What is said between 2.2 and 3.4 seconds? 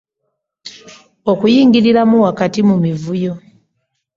wakati mu mivuyo.